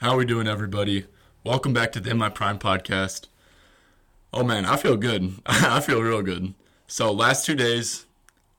[0.00, 1.04] How are we doing, everybody?
[1.44, 3.26] Welcome back to the In My Prime podcast.
[4.32, 5.34] Oh man, I feel good.
[5.44, 6.54] I feel real good.
[6.86, 8.06] So last two days,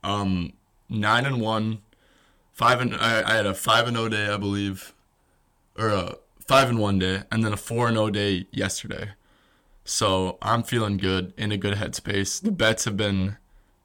[0.04, 0.52] um,
[0.88, 1.82] nine and one,
[2.52, 4.94] five and I, I had a five and zero day, I believe,
[5.76, 9.08] or a five and one day, and then a four and zero day yesterday.
[9.84, 12.40] So I'm feeling good in a good headspace.
[12.40, 13.36] The bets have been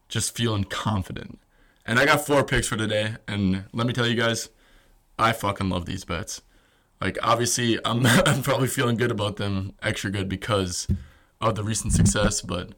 [0.10, 1.40] just feeling confident,
[1.88, 3.16] and I got four picks for today.
[3.28, 4.50] And let me tell you guys,
[5.18, 6.44] I fucking love these bets.
[7.00, 10.88] Like obviously, I'm I'm probably feeling good about them, extra good because
[11.40, 12.42] of the recent success.
[12.42, 12.72] But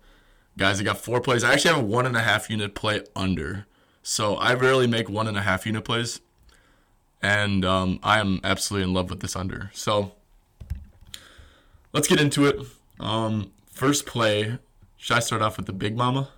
[0.57, 1.43] guys, I got four plays.
[1.43, 3.65] I actually have a one and a half unit play under,
[4.03, 6.21] so I rarely make one and a half unit plays,
[7.21, 9.71] and um, I am absolutely in love with this under.
[9.73, 10.13] So
[11.93, 12.59] let's get into it.
[12.99, 14.57] Um, first play.
[14.97, 16.29] Should I start off with the big mama?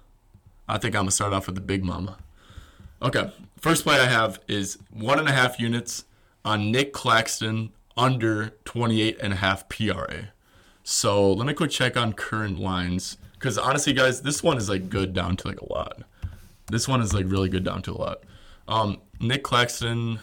[0.67, 2.17] I think I'm gonna start off with the big mama.
[3.01, 6.05] Okay, first play I have is one and a half units
[6.43, 10.29] on Nick Claxton under 28 and a half PRA.
[10.83, 13.17] So let me quick check on current lines.
[13.33, 16.03] Because honestly, guys, this one is like good down to like a lot.
[16.67, 18.23] This one is like really good down to a lot.
[18.67, 20.19] Um, Nick Claxton.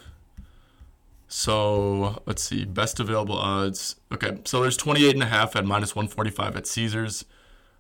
[1.27, 3.96] So let's see, best available odds.
[4.12, 7.27] Okay, so there's 28 and a half at minus 145 at Caesars,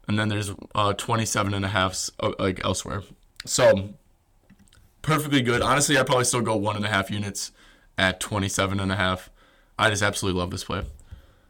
[0.06, 3.02] and then there's uh, 27 and a half uh, like elsewhere.
[3.46, 3.94] So
[5.00, 5.62] perfectly good.
[5.62, 7.52] Honestly, I'd probably still go one and a half units
[7.98, 9.28] at 27 and a half.
[9.78, 10.84] I just absolutely love this play.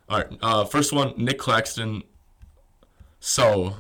[0.08, 2.02] All right, uh, first one, Nick Claxton.
[3.20, 3.77] So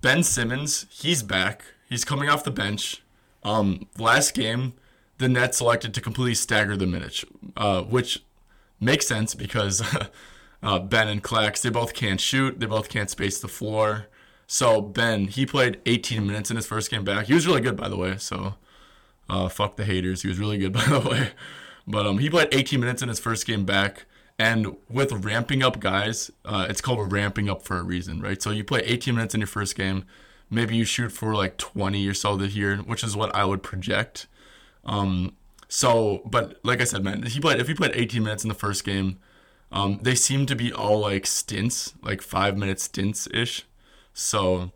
[0.00, 1.62] Ben Simmons, he's back.
[1.88, 3.02] He's coming off the bench.
[3.42, 4.74] Um, last game,
[5.18, 7.24] the Nets elected to completely stagger the minutes,
[7.56, 8.24] uh, which
[8.80, 9.82] makes sense because
[10.62, 12.58] uh, Ben and Clax, they both can't shoot.
[12.58, 14.06] They both can't space the floor.
[14.46, 17.26] So Ben, he played 18 minutes in his first game back.
[17.26, 18.16] He was really good, by the way.
[18.16, 18.54] So
[19.30, 20.22] uh, fuck the haters.
[20.22, 21.30] He was really good, by the way.
[21.86, 24.06] But um, he played 18 minutes in his first game back.
[24.38, 28.40] And with ramping up guys, uh, it's called ramping up for a reason, right?
[28.40, 30.04] So you play 18 minutes in your first game.
[30.48, 33.62] Maybe you shoot for like 20 or so this year, which is what I would
[33.62, 34.26] project.
[34.84, 35.36] Um,
[35.68, 38.54] so, but like I said, man, he played if he played 18 minutes in the
[38.54, 39.18] first game,
[39.70, 43.66] um, they seem to be all like stints, like five minute stints ish.
[44.14, 44.72] So,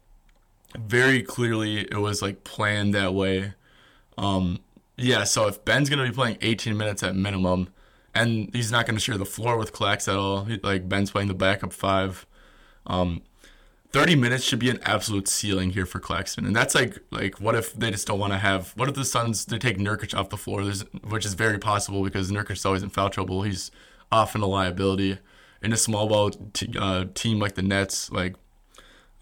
[0.78, 3.55] very clearly, it was like planned that way.
[4.17, 4.61] Um,
[4.97, 7.69] yeah, so if Ben's gonna be playing 18 minutes at minimum,
[8.15, 11.29] and he's not gonna share the floor with Clax at all, he, like Ben's playing
[11.29, 12.27] the backup five,
[12.87, 13.23] um,
[13.91, 17.55] 30 minutes should be an absolute ceiling here for Claxton, and that's like like what
[17.55, 18.73] if they just don't want to have?
[18.77, 22.03] What if the Suns they take Nurkic off the floor, There's, which is very possible
[22.03, 23.43] because Nurkic's always in foul trouble.
[23.43, 23.71] He's
[24.11, 25.19] often a liability
[25.63, 28.11] in a small ball t- uh, team like the Nets.
[28.11, 28.35] Like,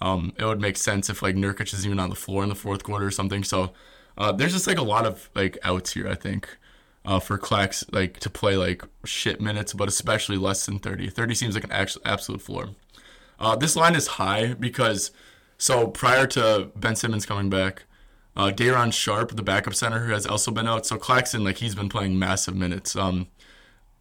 [0.00, 2.54] um, it would make sense if like Nurkic is even on the floor in the
[2.54, 3.44] fourth quarter or something.
[3.44, 3.72] So
[4.18, 6.08] uh, there's just like a lot of like outs here.
[6.08, 6.56] I think
[7.04, 11.10] uh, for Clax like to play like shit minutes, but especially less than 30.
[11.10, 12.70] 30 seems like an actual absolute floor.
[13.38, 15.10] Uh, this line is high because
[15.58, 17.84] so prior to Ben Simmons coming back,
[18.36, 20.86] uh, Day'Ron Sharpe, the backup center, who has also been out.
[20.86, 22.96] So Claxton like he's been playing massive minutes.
[22.96, 23.28] Um,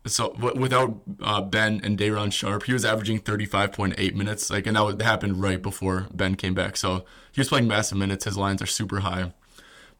[0.05, 4.49] so w- without uh, Ben and Day'Ron Sharpe, he was averaging 35.8 minutes.
[4.49, 6.77] Like, and that happened right before Ben came back.
[6.77, 8.25] So he was playing massive minutes.
[8.25, 9.33] His lines are super high.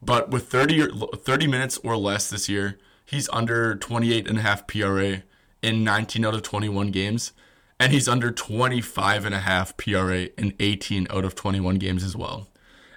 [0.01, 4.65] But with 30, 30 minutes or less this year, he's under 28 and a half
[4.67, 5.23] PRA
[5.61, 7.33] in 19 out of 21 games.
[7.79, 12.15] And he's under 25 and a half PRA in 18 out of 21 games as
[12.15, 12.47] well.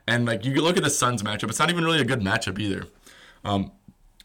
[0.07, 2.21] And like you can look at the Suns matchup, it's not even really a good
[2.21, 2.87] matchup either.
[3.45, 3.73] Um,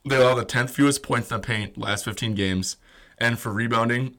[0.05, 2.77] they allow the 10th fewest points in the paint last 15 games.
[3.17, 4.17] And for rebounding,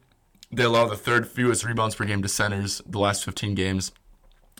[0.50, 3.92] they allow the third fewest rebounds per game to centers the last 15 games.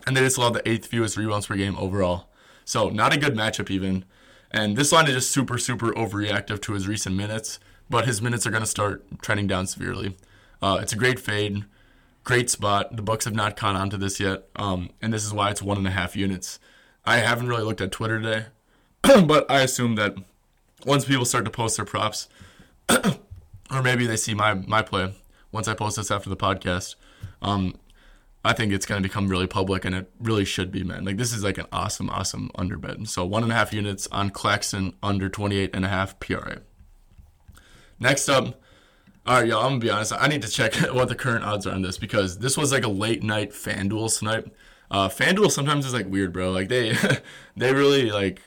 [0.07, 2.30] And they just allow the eighth fewest rebounds per game overall.
[2.71, 4.05] So not a good matchup even.
[4.53, 7.59] And this line is just super, super overreactive to his recent minutes,
[7.89, 10.17] but his minutes are going to start trending down severely.
[10.63, 11.65] Uh, it's a great fade,
[12.23, 12.95] great spot.
[12.95, 15.61] The Bucks have not caught on to this yet, um, and this is why it's
[15.61, 16.61] one and a half units.
[17.05, 18.47] I haven't really looked at Twitter today,
[19.27, 20.15] but I assume that
[20.87, 22.29] once people start to post their props,
[22.89, 25.13] or maybe they see my my play
[25.51, 26.95] once I post this after the podcast,
[27.43, 27.75] um,
[28.43, 31.05] I think it's going to become really public, and it really should be, man.
[31.05, 33.07] Like this is like an awesome, awesome underbet.
[33.09, 36.63] So one and a half units on Claxton under 28 and a half PRA.
[37.99, 38.59] Next up,
[39.27, 39.63] all right, y'all.
[39.63, 40.15] I'm gonna be honest.
[40.19, 42.85] I need to check what the current odds are on this because this was like
[42.85, 44.55] a late night FanDuel snipe.
[44.91, 46.51] Uh, FanDuel sometimes is like weird, bro.
[46.51, 46.97] Like they,
[47.57, 48.41] they really like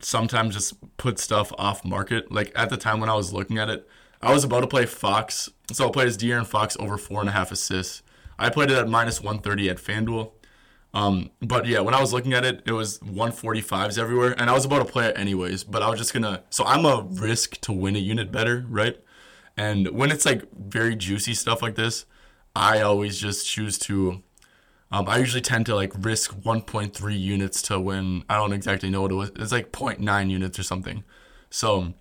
[0.00, 2.32] sometimes just put stuff off market.
[2.32, 3.88] Like at the time when I was looking at it,
[4.20, 7.28] I was about to play Fox, so I played as De'Aaron Fox over four and
[7.28, 8.02] a half assists
[8.40, 10.32] I played it at minus 130 at FanDuel.
[10.92, 14.54] Um, but yeah, when I was looking at it, it was 145s everywhere, and I
[14.54, 15.62] was about to play it anyways.
[15.62, 16.42] But I was just gonna.
[16.50, 18.98] So I'm a risk to win a unit better, right?
[19.56, 22.06] And when it's like very juicy stuff like this,
[22.56, 24.22] I always just choose to.
[24.90, 28.24] Um, I usually tend to like risk 1.3 units to win.
[28.28, 29.30] I don't exactly know what it was.
[29.36, 31.04] It's like 0.9 units or something.
[31.50, 31.94] So,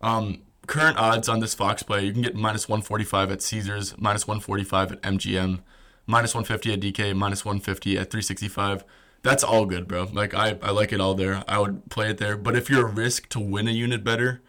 [0.00, 4.26] um, current odds on this Fox play, you can get minus 145 at Caesars, minus
[4.26, 5.60] 145 at MGM,
[6.06, 8.84] minus 150 at DK, minus 150 at 365.
[9.22, 10.08] That's all good, bro.
[10.12, 11.42] Like I, I like it all there.
[11.48, 12.36] I would play it there.
[12.36, 14.42] But if you're a risk to win a unit better,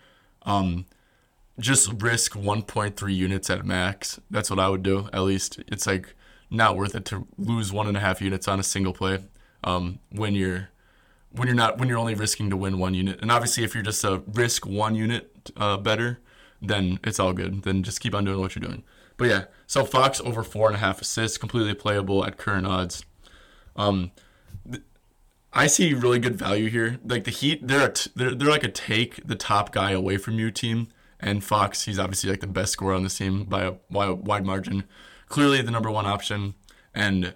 [0.44, 0.86] um,
[1.60, 4.20] just risk 1.3 units at max.
[4.30, 5.10] That's what I would do.
[5.14, 6.14] At least it's like
[6.50, 9.20] not worth it to lose one and a half units on a single play
[9.64, 10.70] um, when you're
[11.38, 13.20] when you're not when you're only risking to win one unit.
[13.22, 16.20] And obviously, if you're just a risk one unit uh, better,
[16.62, 17.64] then it's all good.
[17.64, 18.84] Then just keep on doing what you're doing.
[19.18, 23.06] But yeah, so Fox over four and a half assists, completely playable at current odds.
[23.76, 24.12] Um,
[24.70, 24.84] th-
[25.54, 27.00] I see really good value here.
[27.06, 30.52] Like the Heat, they're, they're they're like a take the top guy away from you
[30.52, 30.88] team.
[31.20, 34.84] And Fox, he's obviously like the best scorer on the team by a wide margin.
[35.30, 36.56] Clearly the number one option.
[36.94, 37.34] And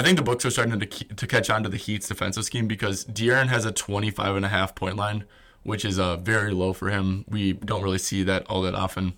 [0.00, 2.66] I think the books are starting to, to catch on to the Heat's defensive scheme
[2.66, 5.26] because De'Aaron has a 25 and a half point line,
[5.62, 7.26] which is uh, very low for him.
[7.28, 9.12] We don't really see that all that often.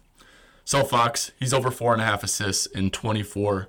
[0.65, 3.69] So Fox, he's over four and a half assists in 24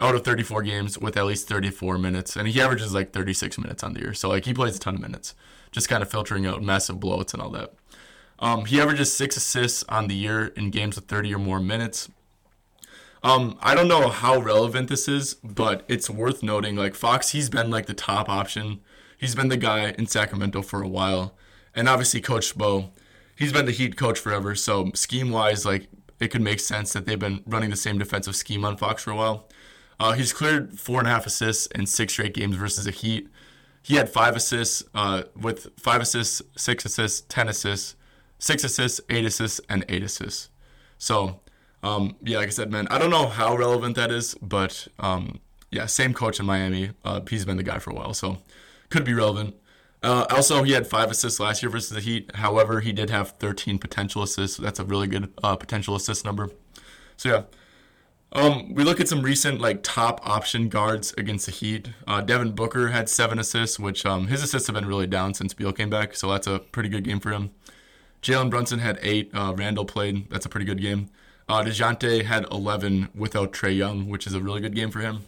[0.00, 3.84] out of 34 games with at least 34 minutes, and he averages like 36 minutes
[3.84, 4.14] on the year.
[4.14, 5.34] So like he plays a ton of minutes,
[5.70, 7.74] just kind of filtering out massive blowouts and all that.
[8.38, 12.08] Um, he averages six assists on the year in games with 30 or more minutes.
[13.24, 16.76] Um, I don't know how relevant this is, but it's worth noting.
[16.76, 18.80] Like Fox, he's been like the top option.
[19.18, 21.34] He's been the guy in Sacramento for a while,
[21.74, 22.90] and obviously Coach Spo,
[23.34, 24.54] he's been the Heat coach forever.
[24.54, 25.88] So scheme wise, like
[26.20, 29.10] it could make sense that they've been running the same defensive scheme on Fox for
[29.10, 29.48] a while.
[29.98, 33.28] Uh, he's cleared four and a half assists in six straight games versus the Heat.
[33.82, 37.96] He had five assists uh, with five assists, six assists, ten assists
[38.44, 40.50] six assists, eight assists, and eight assists.
[40.98, 41.40] So,
[41.84, 45.40] um, yeah, like I said, man, I don't know how relevant that is, but um,
[45.70, 46.92] yeah, same coach in Miami.
[47.04, 48.38] Uh, he's been the guy for a while, so
[48.88, 49.54] could be relevant.
[50.02, 52.30] Uh, also, he had five assists last year versus the Heat.
[52.36, 54.56] However, he did have 13 potential assists.
[54.56, 56.50] So that's a really good uh, potential assist number.
[57.18, 57.42] So yeah,
[58.32, 61.90] um, we look at some recent like top option guards against the Heat.
[62.06, 65.52] Uh, Devin Booker had seven assists, which um, his assists have been really down since
[65.52, 66.16] Beal came back.
[66.16, 67.50] So that's a pretty good game for him.
[68.22, 69.30] Jalen Brunson had eight.
[69.34, 70.30] Uh, Randle played.
[70.30, 71.10] That's a pretty good game.
[71.48, 75.24] Uh, DeJounte had 11 without Trae Young, which is a really good game for him.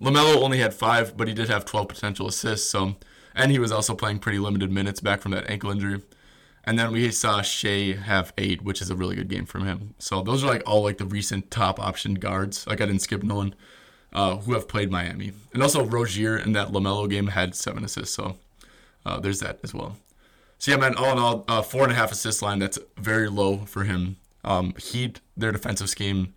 [0.00, 2.68] LaMelo only had five, but he did have 12 potential assists.
[2.68, 2.96] So,
[3.34, 6.02] and he was also playing pretty limited minutes back from that ankle injury.
[6.64, 9.94] And then we saw Shai have eight, which is a really good game from him.
[9.98, 12.66] So those are like all like the recent top option guards.
[12.66, 13.54] Like I didn't skip no one
[14.12, 15.32] uh, who have played Miami.
[15.52, 18.14] And also Rozier in that LaMelo game had seven assists.
[18.14, 18.36] So
[19.04, 19.96] uh, there's that as well.
[20.58, 20.94] So yeah, man.
[20.94, 22.58] All in all, uh, four and a half assist line.
[22.58, 24.16] That's very low for him.
[24.44, 26.34] Um, Heat, their defensive scheme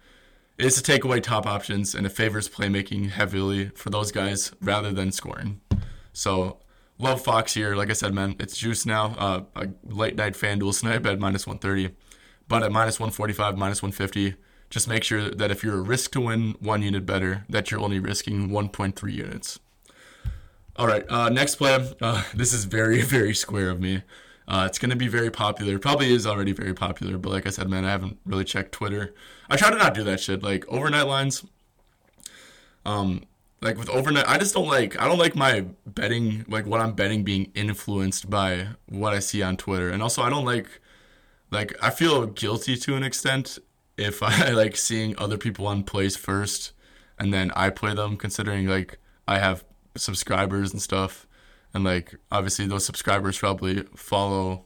[0.57, 4.92] is to take away top options, and it favors playmaking heavily for those guys rather
[4.92, 5.62] than scoring.
[6.13, 6.59] So
[6.98, 7.75] love Fox here.
[7.75, 9.15] Like I said, man, it's juice now.
[9.18, 11.95] Uh, a late night FanDuel snipe at minus 130,
[12.48, 14.36] but at minus 145, minus 150.
[14.69, 17.80] Just make sure that if you're a risk to win one unit better, that you're
[17.80, 19.59] only risking 1.3 units.
[20.75, 21.88] All right, uh, next play.
[22.01, 24.04] Uh, this is very, very square of me.
[24.47, 25.77] Uh, it's going to be very popular.
[25.77, 29.13] Probably is already very popular, but like I said, man, I haven't really checked Twitter.
[29.49, 30.42] I try to not do that shit.
[30.42, 31.45] Like overnight lines.
[32.85, 33.23] Um,
[33.61, 34.99] like with overnight, I just don't like.
[35.01, 39.42] I don't like my betting, like what I'm betting, being influenced by what I see
[39.44, 40.80] on Twitter, and also I don't like.
[41.51, 43.57] Like I feel guilty to an extent
[43.97, 46.71] if I like seeing other people on plays first,
[47.19, 51.27] and then I play them, considering like I have subscribers and stuff.
[51.78, 54.66] And like obviously those subscribers probably follow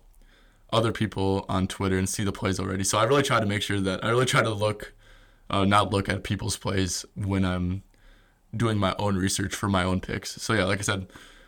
[0.71, 2.85] other people on Twitter and see the plays already.
[2.85, 4.93] So I really try to make sure that I really try to look,
[5.49, 7.83] uh, not look at people's plays when I'm
[8.55, 10.41] doing my own research for my own picks.
[10.41, 11.07] So yeah, like I said,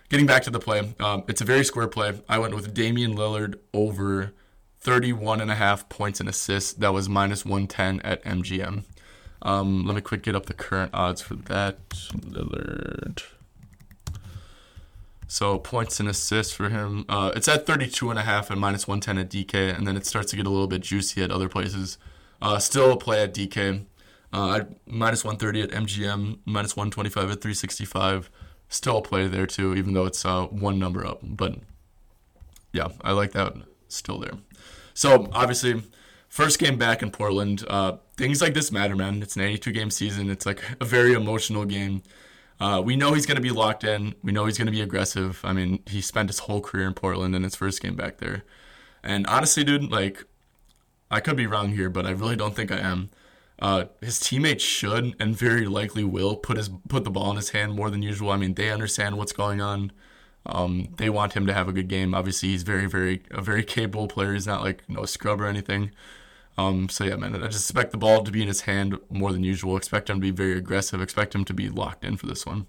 [0.10, 2.22] getting back to the play, um, it's a very square play.
[2.28, 4.34] I went with Damian Lillard over
[4.82, 6.74] 31 and a half points and assists.
[6.74, 8.84] That was minus 110 at MGM.
[9.42, 11.88] Um, let me quick get up the current odds for that.
[11.90, 13.24] Lillard.
[15.34, 17.06] So points and assists for him.
[17.10, 20.06] Uh, it's at 32 and a half and minus 110 at DK, and then it
[20.06, 21.98] starts to get a little bit juicy at other places.
[22.40, 23.84] Uh, still a play at DK.
[24.32, 28.30] Uh, minus 130 at MGM, minus 125 at 365.
[28.70, 31.22] Still a play there too, even though it's uh, one number up.
[31.24, 31.56] But
[32.72, 33.56] yeah, I like that
[33.88, 34.38] still there.
[34.94, 35.82] So obviously,
[36.30, 37.66] first game back in Portland.
[37.68, 39.24] Uh, things like this matter, man.
[39.24, 40.30] It's an 82 game season.
[40.30, 42.04] It's like a very emotional game.
[42.64, 44.16] Uh, we know he's going to be locked in.
[44.24, 45.42] We know he's going to be aggressive.
[45.44, 48.46] I mean, he spent his whole career in Portland and his first game back there.
[49.04, 50.24] And honestly, dude, like,
[51.12, 53.10] I could be wrong here, but I really don't think I am.
[53.60, 57.50] Uh, his teammates should and very likely will put his put the ball in his
[57.50, 58.32] hand more than usual.
[58.32, 59.92] I mean, they understand what's going on.
[60.46, 62.14] Um, they want him to have a good game.
[62.14, 64.34] Obviously, he's very, very a very capable player.
[64.34, 65.92] He's not like no scrub or anything.
[66.58, 69.32] Um, so yeah, man, I just expect the ball to be in his hand more
[69.32, 69.76] than usual.
[69.76, 71.02] Expect him to be very aggressive.
[71.02, 72.68] Expect him to be locked in for this one.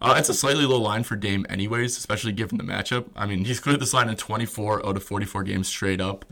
[0.00, 3.06] Uh, it's a slightly low line for Dame, anyways, especially given the matchup.
[3.14, 6.24] I mean, he's cleared this line in 24 out of 44 games straight up,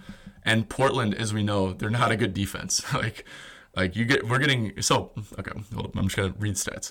[0.44, 2.92] and Portland, as we know, they're not a good defense.
[2.94, 3.24] like,
[3.76, 5.52] like you get, we're getting so okay.
[5.72, 6.90] Hold up, I'm just gonna read stats.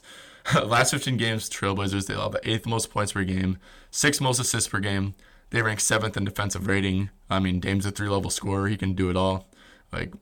[0.65, 3.57] Last 15 games, Trailblazers they allow the eighth most points per game,
[3.91, 5.15] sixth most assists per game.
[5.49, 7.09] They rank seventh in defensive rating.
[7.29, 8.67] I mean, Dame's a three level scorer.
[8.67, 9.49] He can do it all.
[9.91, 10.13] Like,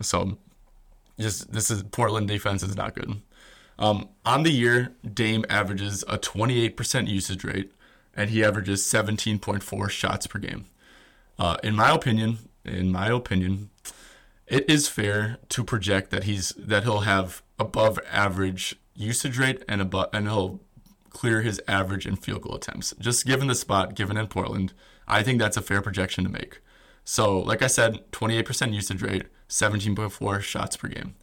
[0.00, 0.38] so
[1.18, 3.20] just this is Portland defense is not good.
[3.78, 7.72] Um, on the year, Dame averages a 28% usage rate,
[8.14, 10.66] and he averages 17.4 shots per game.
[11.38, 13.70] Uh, in my opinion, in my opinion,
[14.46, 19.80] it is fair to project that he's that he'll have above average usage rate and
[19.80, 20.60] above and he'll
[21.10, 22.94] clear his average in field goal attempts.
[22.98, 24.72] Just given the spot given in Portland,
[25.08, 26.60] I think that's a fair projection to make.
[27.04, 31.14] So, like I said, 28% usage rate, 17.4 shots per game.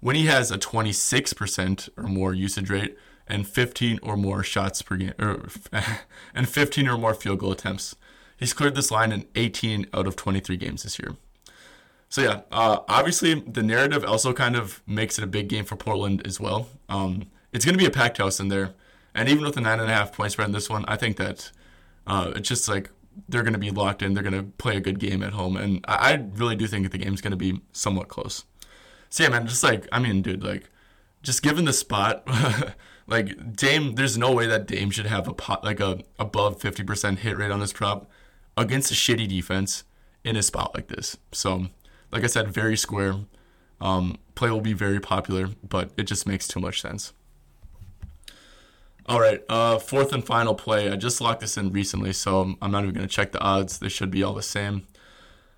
[0.00, 2.96] When he has a 26% or more usage rate
[3.28, 5.46] and 15 or more shots per game, or,
[6.34, 7.94] and 15 or more field goal attempts,
[8.36, 11.16] he's cleared this line in 18 out of 23 games this year.
[12.08, 15.76] So yeah, uh, obviously the narrative also kind of makes it a big game for
[15.76, 16.68] Portland as well.
[16.88, 18.74] Um, it's going to be a packed house in there,
[19.14, 21.16] and even with the nine and a half point spread in this one, I think
[21.16, 21.52] that
[22.06, 22.90] uh, it's just like
[23.28, 24.14] they're going to be locked in.
[24.14, 26.84] They're going to play a good game at home, and I, I really do think
[26.84, 28.44] that the game's going to be somewhat close.
[29.10, 30.70] So yeah, man, just like I mean, dude, like
[31.22, 32.26] just given the spot,
[33.06, 36.82] like Dame, there's no way that Dame should have a pot like a above fifty
[36.82, 38.10] percent hit rate on this prop
[38.56, 39.84] against a shitty defense
[40.24, 41.16] in a spot like this.
[41.32, 41.66] So,
[42.10, 43.16] like I said, very square.
[43.80, 47.12] Um, play will be very popular, but it just makes too much sense.
[49.06, 50.88] All right, uh, fourth and final play.
[50.88, 53.78] I just locked this in recently, so I'm not even going to check the odds.
[53.78, 54.86] They should be all the same.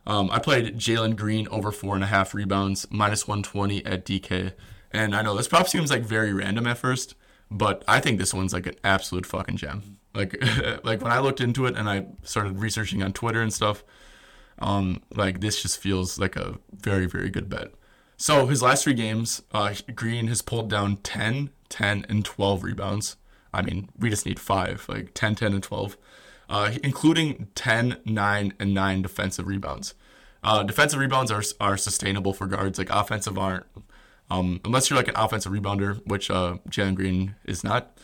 [0.06, 4.52] Um, I played Jalen Green over four and a half rebounds, minus 120 at DK.
[4.92, 7.14] And I know this prop seems like very random at first,
[7.50, 9.98] but I think this one's like an absolute fucking gem.
[10.14, 10.36] Like,
[10.84, 13.84] like when I looked into it and I started researching on Twitter and stuff,
[14.58, 17.72] um, like this just feels like a very, very good bet.
[18.16, 23.16] So his last three games, uh, Green has pulled down 10, 10, and 12 rebounds.
[23.54, 25.96] I mean, we just need five, like 10, 10, and 12
[26.48, 29.94] uh, including 10, 9, and 9 defensive rebounds.
[30.42, 33.66] Uh, defensive rebounds are, are sustainable for guards, like offensive aren't.
[34.30, 37.98] Um, unless you're like an offensive rebounder, which uh, Jalen Green is not,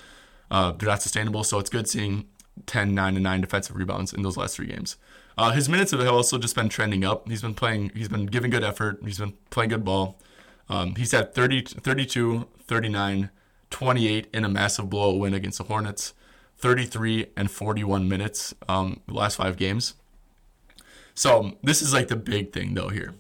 [0.51, 1.45] uh, they're not sustainable.
[1.45, 2.27] So it's good seeing
[2.67, 4.97] 10, 9, and 9 defensive rebounds in those last three games.
[5.37, 7.29] Uh, his minutes have also just been trending up.
[7.29, 10.19] He's been playing, he's been giving good effort, he's been playing good ball.
[10.69, 13.31] Um, he's had 30, 32, 39,
[13.71, 16.15] 28 in a massive blowout win against the Hornets.
[16.59, 19.95] 33 and 41 minutes um, last five games.
[21.15, 23.15] So this is like the big thing though here.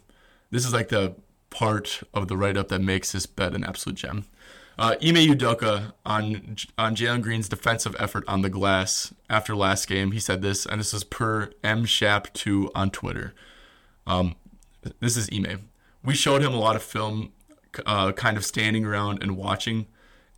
[0.50, 1.16] This is like the
[1.49, 4.26] part of the write up that makes this bet an absolute gem.
[4.78, 10.12] Uh, Ime Udoka on on Jalen Green's defensive effort on the glass after last game,
[10.12, 13.35] he said this, and this is per mshap2 on Twitter.
[14.07, 14.37] Um,
[15.00, 15.69] this is Ime.
[16.02, 17.33] We showed him a lot of film,
[17.85, 19.87] uh, kind of standing around and watching.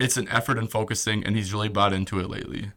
[0.03, 2.73] It's an effort and focusing, and he's really bought into it lately.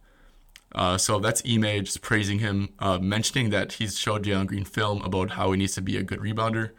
[0.73, 5.01] Uh, so that's Ime just praising him, uh, mentioning that he's showed Jalen Green film
[5.03, 6.71] about how he needs to be a good rebounder.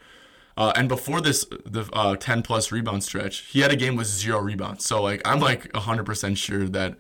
[0.57, 4.07] Uh, and before this, the uh, 10 plus rebound stretch, he had a game with
[4.07, 4.85] zero rebounds.
[4.85, 6.97] So like I'm like 100% sure that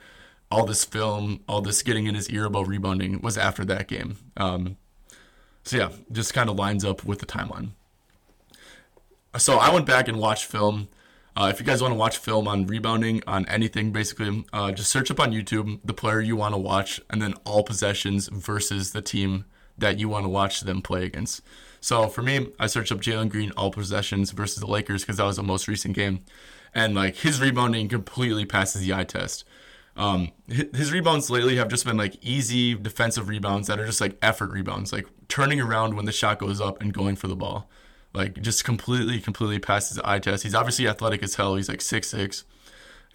[0.50, 4.16] all this film, all this getting in his ear about rebounding was after that game.
[4.36, 4.76] Um,
[5.64, 7.70] so yeah, just kind of lines up with the timeline.
[9.38, 10.88] So I went back and watched film
[11.36, 14.90] uh, if you guys want to watch film on rebounding, on anything, basically, uh, just
[14.90, 18.92] search up on YouTube the player you want to watch, and then all possessions versus
[18.92, 19.44] the team
[19.76, 21.42] that you want to watch them play against.
[21.80, 25.24] So for me, I searched up Jalen Green all possessions versus the Lakers because that
[25.24, 26.24] was the most recent game,
[26.74, 29.44] and like his rebounding completely passes the eye test.
[29.94, 34.16] Um, his rebounds lately have just been like easy defensive rebounds that are just like
[34.22, 37.68] effort rebounds, like turning around when the shot goes up and going for the ball.
[38.16, 40.42] Like just completely, completely passes the eye test.
[40.42, 41.56] He's obviously athletic as hell.
[41.56, 42.44] He's like six six,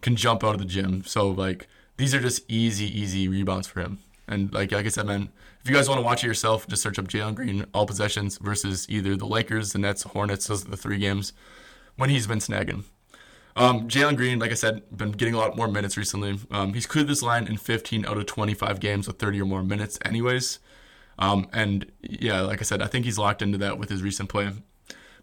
[0.02, 1.04] can jump out of the gym.
[1.04, 1.68] So like
[1.98, 4.00] these are just easy, easy rebounds for him.
[4.28, 5.30] And like like I said, man,
[5.64, 8.38] if you guys want to watch it yourself, just search up Jalen Green all possessions
[8.38, 10.46] versus either the Lakers, the Nets, Hornets.
[10.46, 11.34] Those are the three games
[11.96, 12.84] when he's been snagging.
[13.56, 16.40] Um, Jalen Green, like I said, been getting a lot more minutes recently.
[16.52, 19.64] Um, he's cleared this line in 15 out of 25 games with 30 or more
[19.64, 20.60] minutes, anyways.
[21.20, 24.30] Um, and yeah, like I said, I think he's locked into that with his recent
[24.30, 24.52] play.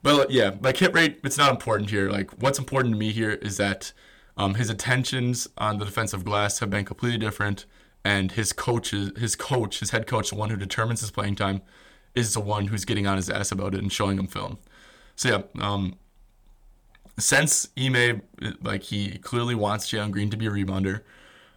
[0.02, 2.10] But yeah, like hit rate, it's not important here.
[2.10, 3.92] Like what's important to me here is that
[4.36, 7.66] um, his attentions on the defensive glass have been completely different,
[8.04, 11.62] and his coach, his coach, his head coach, the one who determines his playing time,
[12.14, 14.58] is the one who's getting on his ass about it and showing him film.
[15.16, 15.96] So yeah, um,
[17.18, 18.22] since Ime,
[18.62, 21.02] like he clearly wants Jalen Green to be a rebounder.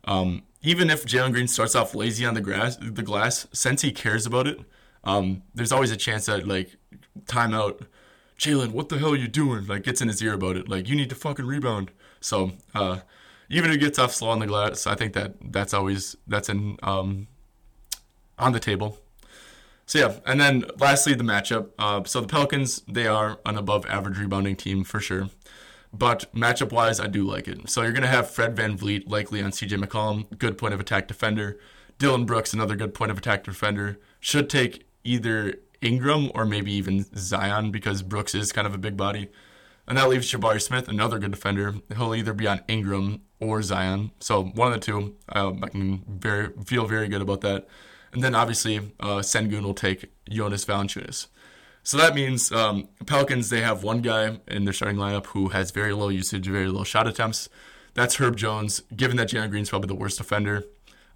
[0.05, 3.91] Um, even if Jalen Green starts off lazy on the grass, the glass, since he
[3.91, 4.59] cares about it,
[5.03, 6.75] um, there's always a chance that like
[7.25, 7.85] timeout,
[8.41, 9.67] Jalen, what the hell are you doing?
[9.67, 10.67] Like gets in his ear about it.
[10.67, 11.91] Like you need to fucking rebound.
[12.21, 13.01] So uh,
[13.49, 16.49] even if it gets off slow on the glass, I think that that's always that's
[16.49, 17.27] in um,
[18.39, 18.97] on the table.
[19.85, 21.69] So yeah, and then lastly the matchup.
[21.77, 25.29] Uh, so the Pelicans they are an above average rebounding team for sure.
[25.93, 27.69] But matchup wise, I do like it.
[27.69, 31.07] So you're to have Fred Van VanVleet likely on CJ McCollum, good point of attack
[31.07, 31.59] defender.
[31.99, 33.99] Dillon Brooks, another good point of attack defender.
[34.19, 38.95] Should take either Ingram or maybe even Zion because Brooks is kind of a big
[38.95, 39.29] body.
[39.87, 41.75] And that leaves Jabari Smith, another good defender.
[41.95, 44.11] He'll either be on Ingram or Zion.
[44.19, 45.15] So one of the two.
[45.29, 47.67] Um, I can very feel very good about that.
[48.13, 51.27] And then obviously uh, Sengun will take Jonas Valanciunas.
[51.83, 55.71] So that means um, Pelicans, they have one guy in their starting lineup who has
[55.71, 57.49] very low usage, very low shot attempts.
[57.95, 58.83] That's Herb Jones.
[58.95, 60.63] Given that Jalen Green's probably the worst defender,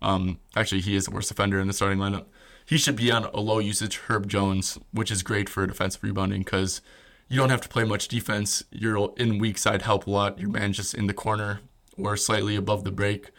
[0.02, 2.26] um, actually, he is the worst defender in the starting lineup.
[2.66, 6.42] He should be on a low usage Herb Jones, which is great for defensive rebounding
[6.42, 6.82] because
[7.28, 8.64] you don't have to play much defense.
[8.72, 10.40] You're in weak side help a lot.
[10.40, 11.62] Your man just in the corner
[11.98, 13.30] or slightly above the break.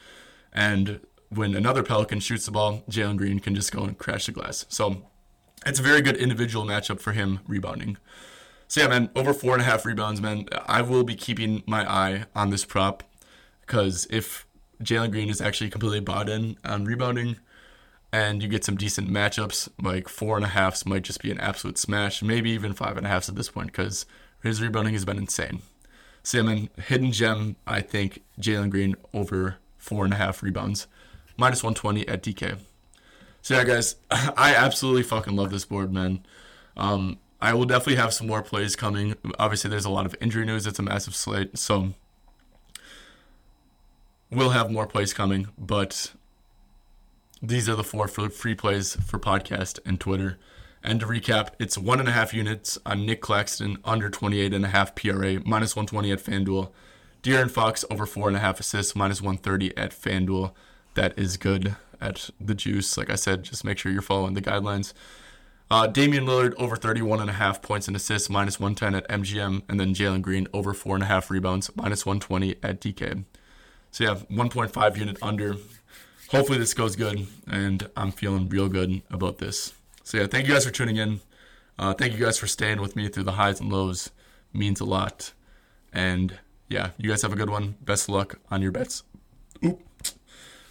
[0.53, 4.33] And when another Pelican shoots the ball, Jalen Green can just go and crash the
[4.33, 4.65] glass.
[4.69, 5.03] So
[5.67, 7.97] it's a very good individual matchup for him rebounding.
[8.69, 10.49] So yeah, man, over four and a half rebounds, man.
[10.67, 13.03] I will be keeping my eye on this prop
[13.61, 14.47] because if
[14.83, 17.37] Jalen Green is actually completely bought in on rebounding,
[18.17, 21.39] and you get some decent matchups, like four and a halfs might just be an
[21.39, 22.23] absolute smash.
[22.23, 24.07] Maybe even five and a halfs at this point because
[24.43, 25.61] his rebounding has been insane.
[26.33, 27.57] Man, hidden gem.
[27.67, 30.87] I think Jalen Green over four and a half rebounds,
[31.37, 32.59] minus one twenty at DK.
[33.43, 36.27] So yeah, guys, I absolutely fucking love this board, man.
[36.77, 39.15] Um, I will definitely have some more plays coming.
[39.39, 40.67] Obviously, there's a lot of injury news.
[40.67, 41.93] It's a massive slate, so
[44.31, 45.49] we'll have more plays coming.
[45.59, 46.13] But
[47.43, 50.39] these are the four free plays for podcast and Twitter.
[50.83, 54.65] And to recap, it's one and a half units on Nick Claxton under 28 and
[54.65, 56.71] a half PRA, minus 120 at FanDuel.
[57.23, 60.53] De'Aaron Fox over four and a half assists, minus 130 at FanDuel.
[60.95, 62.97] That is good at the juice.
[62.97, 64.93] Like I said, just make sure you're following the guidelines.
[65.69, 69.63] Uh, Damian Lillard over 31 and a half points and assists, minus 110 at MGM,
[69.69, 73.25] and then Jalen Green over four and a half rebounds, minus 120 at DK.
[73.91, 75.57] So you have 1.5 unit under.
[76.31, 79.73] Hopefully this goes good, and I'm feeling real good about this.
[80.03, 81.21] So yeah, thank you guys for tuning in.
[81.79, 84.11] Uh, thank you guys for staying with me through the highs and lows.
[84.53, 85.33] Means a lot.
[85.93, 87.77] And yeah, you guys have a good one.
[87.81, 89.03] Best luck on your bets.
[89.65, 89.81] Oop.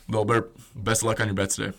[0.07, 0.59] Little burp.
[0.75, 1.75] Best luck on your bets today.